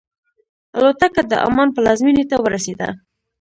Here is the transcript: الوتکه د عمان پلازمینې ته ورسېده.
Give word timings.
الوتکه 0.77 1.21
د 1.31 1.33
عمان 1.45 1.69
پلازمینې 1.75 2.25
ته 2.29 2.35
ورسېده. 2.43 2.89